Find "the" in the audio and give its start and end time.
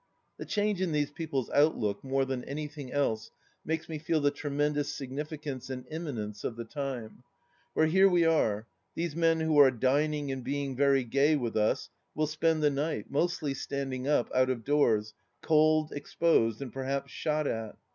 0.37-0.45, 4.19-4.31, 6.55-6.65, 12.63-12.71